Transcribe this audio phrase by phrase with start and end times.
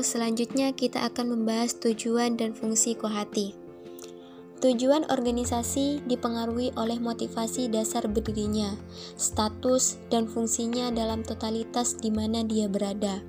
[0.00, 3.56] selanjutnya kita akan membahas tujuan dan fungsi kohati.
[4.56, 8.72] Tujuan organisasi dipengaruhi oleh motivasi dasar berdirinya,
[9.20, 13.20] status, dan fungsinya dalam totalitas di mana dia berada.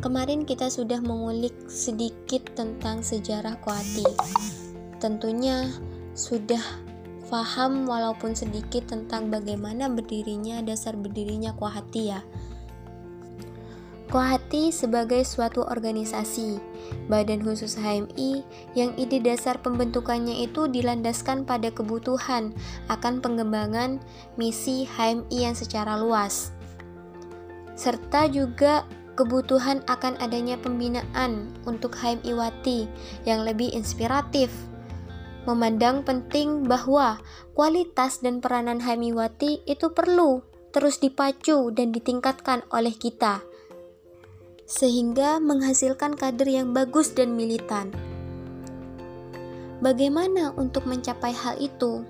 [0.00, 4.08] Kemarin kita sudah mengulik sedikit tentang sejarah kohati.
[5.04, 5.68] Tentunya
[6.16, 6.64] sudah
[7.28, 12.24] paham walaupun sedikit tentang bagaimana berdirinya dasar berdirinya kohati ya.
[14.14, 16.62] Kohati sebagai suatu organisasi,
[17.10, 18.46] badan khusus HMI
[18.78, 22.54] yang ide dasar pembentukannya itu dilandaskan pada kebutuhan
[22.86, 23.98] akan pengembangan
[24.38, 26.54] misi HMI yang secara luas,
[27.74, 28.86] serta juga
[29.18, 32.86] kebutuhan akan adanya pembinaan untuk HMI Wati
[33.26, 34.54] yang lebih inspiratif.
[35.42, 37.18] Memandang penting bahwa
[37.58, 40.38] kualitas dan peranan HMI Wati itu perlu
[40.70, 43.42] terus dipacu dan ditingkatkan oleh kita
[44.74, 47.94] sehingga menghasilkan kader yang bagus dan militan.
[49.78, 52.02] Bagaimana untuk mencapai hal itu?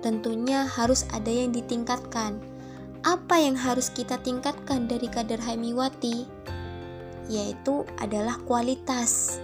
[0.00, 2.40] Tentunya harus ada yang ditingkatkan.
[3.04, 6.24] Apa yang harus kita tingkatkan dari kader Haimiwati?
[7.28, 9.36] Yaitu adalah kualitas.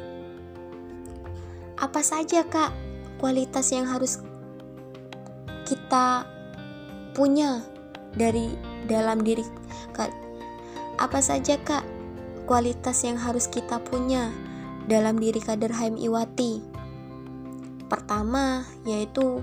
[1.77, 2.73] Apa saja, Kak,
[3.21, 4.25] kualitas yang harus
[5.69, 6.25] kita
[7.13, 7.61] punya
[8.17, 8.49] dari
[8.89, 9.45] dalam diri
[9.93, 10.09] Kak?
[10.97, 11.96] Apa saja, Kak,
[12.47, 14.31] kualitas yang harus kita punya
[14.87, 16.63] dalam diri kader Haim Iwati.
[17.91, 19.43] Pertama, yaitu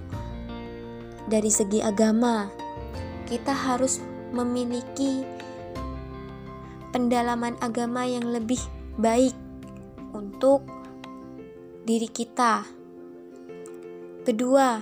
[1.27, 2.47] dari segi agama,
[3.27, 3.99] kita harus
[4.31, 5.23] memiliki
[6.95, 8.59] pendalaman agama yang lebih
[8.95, 9.35] baik
[10.15, 10.63] untuk
[11.83, 12.63] diri kita.
[14.23, 14.79] Kedua,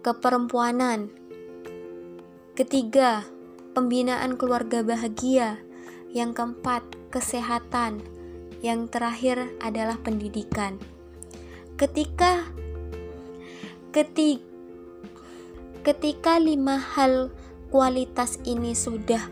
[0.00, 1.12] keperempuanan.
[2.56, 3.28] Ketiga,
[3.76, 5.60] pembinaan keluarga bahagia.
[6.08, 8.00] Yang keempat, kesehatan.
[8.58, 10.76] Yang terakhir adalah pendidikan.
[11.78, 12.42] Ketika
[13.94, 14.42] ketika
[15.86, 17.32] ketika lima hal
[17.72, 19.24] kualitas ini sudah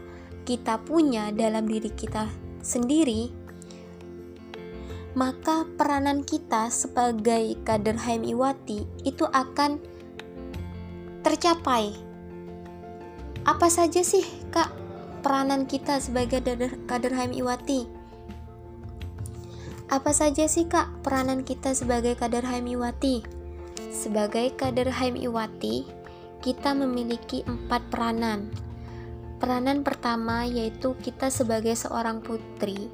[0.47, 2.31] kita punya dalam diri kita
[2.62, 3.28] sendiri,
[5.19, 9.83] maka peranan kita sebagai kader HMIwati itu akan
[11.27, 11.93] tercapai.
[13.43, 14.22] Apa saja sih,
[14.55, 14.86] Kak,
[15.27, 17.91] peranan kita sebagai kader, kader HMIwati?
[19.91, 23.27] Apa saja sih kak peranan kita sebagai kader HMIwati?
[23.91, 25.83] Sebagai kader HMIwati,
[26.47, 28.55] kita memiliki empat peranan.
[29.43, 32.87] Peranan pertama yaitu kita sebagai seorang putri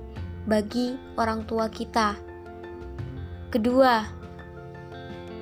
[0.49, 2.17] bagi orang tua kita.
[3.53, 4.09] Kedua,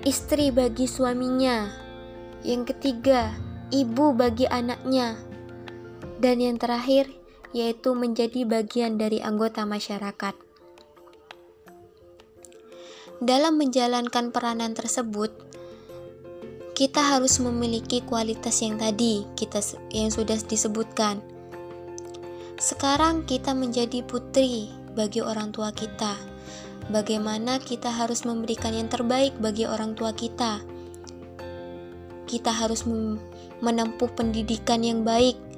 [0.03, 1.71] istri bagi suaminya.
[2.43, 3.31] Yang ketiga,
[3.71, 5.30] ibu bagi anaknya.
[6.21, 7.09] Dan yang terakhir,
[7.57, 10.37] yaitu menjadi bagian dari anggota masyarakat.
[13.25, 15.33] Dalam menjalankan peranan tersebut,
[16.77, 19.61] kita harus memiliki kualitas yang tadi kita
[19.93, 21.25] yang sudah disebutkan.
[22.61, 26.17] Sekarang kita menjadi putri bagi orang tua kita.
[26.93, 30.61] Bagaimana kita harus memberikan yang terbaik bagi orang tua kita?
[32.25, 32.85] Kita harus
[33.65, 35.50] menempuh pendidikan yang baik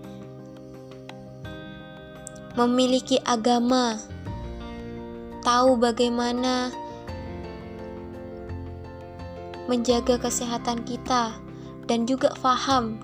[2.58, 3.96] memiliki agama,
[5.40, 6.68] tahu bagaimana
[9.66, 11.32] menjaga kesehatan kita,
[11.88, 13.00] dan juga faham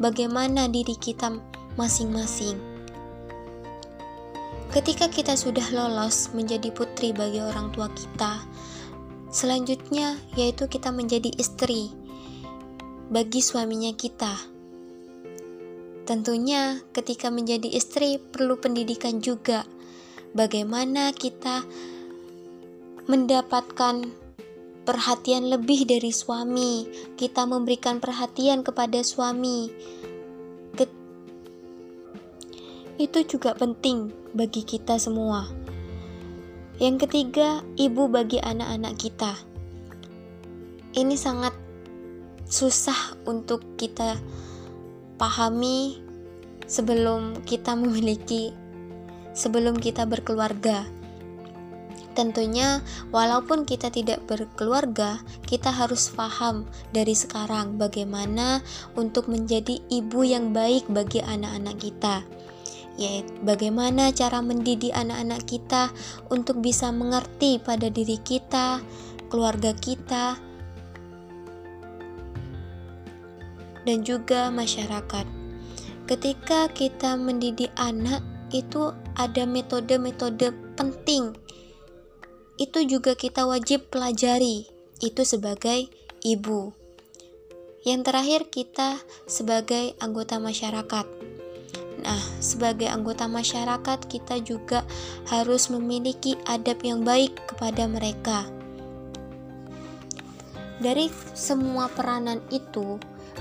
[0.00, 1.36] bagaimana diri kita
[1.76, 2.58] masing-masing.
[4.68, 8.44] Ketika kita sudah lolos menjadi putri bagi orang tua kita,
[9.32, 11.88] selanjutnya yaitu kita menjadi istri
[13.08, 14.57] bagi suaminya kita.
[16.08, 19.68] Tentunya, ketika menjadi istri perlu pendidikan juga.
[20.32, 21.68] Bagaimana kita
[23.04, 24.08] mendapatkan
[24.88, 26.88] perhatian lebih dari suami,
[27.20, 29.68] kita memberikan perhatian kepada suami.
[32.98, 35.44] Itu juga penting bagi kita semua.
[36.80, 39.36] Yang ketiga, ibu bagi anak-anak kita.
[40.96, 41.52] Ini sangat
[42.48, 44.16] susah untuk kita
[45.18, 45.98] pahami
[46.64, 48.54] sebelum kita memiliki
[49.38, 50.82] sebelum kita berkeluarga.
[52.18, 52.82] Tentunya,
[53.14, 58.58] walaupun kita tidak berkeluarga, kita harus paham dari sekarang bagaimana
[58.98, 62.26] untuk menjadi ibu yang baik bagi anak-anak kita.
[62.98, 65.94] Yaitu bagaimana cara mendidik anak-anak kita
[66.26, 68.82] untuk bisa mengerti pada diri kita,
[69.30, 70.34] keluarga kita,
[73.88, 75.24] dan juga masyarakat.
[76.04, 78.20] Ketika kita mendidik anak,
[78.52, 81.32] itu ada metode-metode penting
[82.58, 84.66] itu juga kita wajib pelajari,
[84.98, 85.86] itu sebagai
[86.26, 86.74] ibu.
[87.86, 88.98] Yang terakhir, kita
[89.30, 91.06] sebagai anggota masyarakat.
[92.02, 94.82] Nah, sebagai anggota masyarakat, kita juga
[95.30, 98.50] harus memiliki adab yang baik kepada mereka.
[100.82, 102.98] Dari semua peranan itu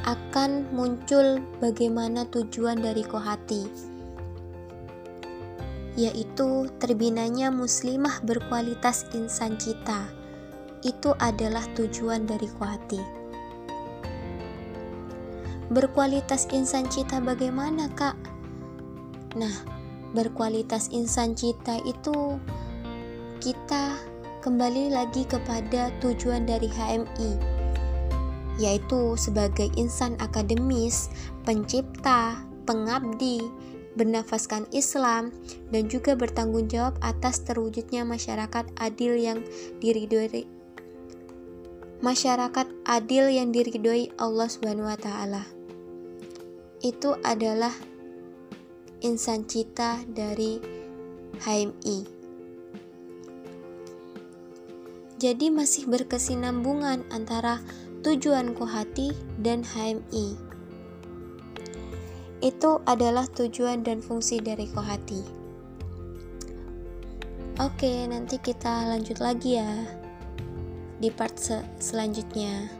[0.07, 3.67] akan muncul bagaimana tujuan dari Kohati,
[5.99, 10.07] yaitu terbinanya muslimah berkualitas insan cita.
[10.79, 13.03] Itu adalah tujuan dari Kohati.
[15.67, 18.15] Berkualitas insan cita bagaimana, Kak?
[19.35, 19.51] Nah,
[20.15, 22.39] berkualitas insan cita itu
[23.43, 23.99] kita
[24.39, 27.56] kembali lagi kepada tujuan dari HMI,
[28.57, 31.09] yaitu sebagai insan akademis,
[31.45, 33.41] pencipta, pengabdi,
[33.97, 35.33] bernafaskan Islam,
[35.73, 39.41] dan juga bertanggung jawab atas terwujudnya masyarakat adil yang
[39.81, 40.45] diridhoi
[41.97, 45.43] masyarakat adil yang diridhoi Allah Subhanahu wa taala.
[46.77, 47.73] Itu adalah
[49.01, 50.61] insan cita dari
[51.41, 52.17] HMI.
[55.17, 57.57] Jadi masih berkesinambungan antara
[58.07, 59.11] tujuan Kohati
[59.43, 60.39] dan HMI.
[62.39, 65.27] Itu adalah tujuan dan fungsi dari Kohati.
[67.59, 69.67] Oke, nanti kita lanjut lagi ya
[71.03, 72.76] di part se selanjutnya.